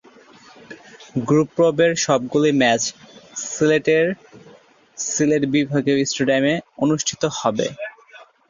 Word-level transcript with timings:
Group 1.27 1.49
পর্বের 1.57 1.91
সবগুলি 2.05 2.51
match 2.61 2.81
সিলেটের 3.45 4.05
সিলেট 4.97 5.43
বিভাগীয় 5.53 5.97
স্টেডিয়ামে 6.05 6.53
অনুষ্ঠিত 6.77 7.23
হবে। 7.39 7.67